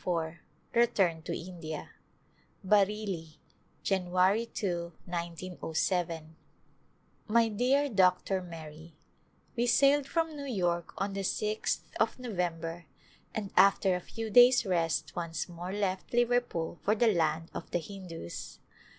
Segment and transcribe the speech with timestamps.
[0.03, 0.37] XXIV
[0.73, 1.91] Return to India
[2.65, 3.37] Bareilly^
[3.83, 6.29] 'Jan, 2^ 190J,
[7.27, 8.41] My dear Dr.
[8.41, 8.95] Mary:
[9.55, 12.85] We sailed from New York on the 6th of November
[13.35, 17.77] and after a few days' rest once more left Liverpool for the land of the
[17.77, 18.57] Hindus.